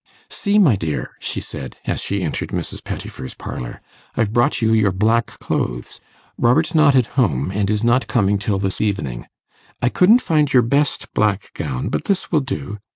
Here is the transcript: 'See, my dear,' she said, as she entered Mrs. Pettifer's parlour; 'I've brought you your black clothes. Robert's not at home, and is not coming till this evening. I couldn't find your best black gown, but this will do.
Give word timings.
'See, 0.31 0.57
my 0.57 0.75
dear,' 0.75 1.11
she 1.19 1.39
said, 1.39 1.77
as 1.85 2.01
she 2.01 2.23
entered 2.23 2.49
Mrs. 2.49 2.83
Pettifer's 2.83 3.35
parlour; 3.35 3.79
'I've 4.17 4.33
brought 4.33 4.59
you 4.59 4.73
your 4.73 4.91
black 4.91 5.27
clothes. 5.37 5.99
Robert's 6.39 6.73
not 6.73 6.95
at 6.95 7.05
home, 7.21 7.51
and 7.51 7.69
is 7.69 7.83
not 7.83 8.07
coming 8.07 8.39
till 8.39 8.57
this 8.57 8.81
evening. 8.81 9.27
I 9.79 9.89
couldn't 9.89 10.23
find 10.23 10.51
your 10.51 10.63
best 10.63 11.13
black 11.13 11.51
gown, 11.53 11.89
but 11.89 12.05
this 12.05 12.31
will 12.31 12.39
do. 12.41 12.79